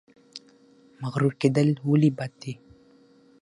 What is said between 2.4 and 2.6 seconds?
دي؟